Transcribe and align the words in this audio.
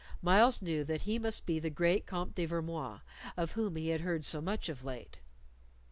Myles 0.19 0.63
knew 0.63 0.83
that 0.85 1.03
he 1.03 1.19
must 1.19 1.45
be 1.45 1.59
the 1.59 1.69
great 1.69 2.07
Comte 2.07 2.33
de 2.33 2.47
Vermoise, 2.47 3.01
of 3.37 3.51
whom 3.51 3.75
he 3.75 3.89
had 3.89 4.01
heard 4.01 4.25
so 4.25 4.41
much 4.41 4.67
of 4.67 4.83
late. 4.83 5.19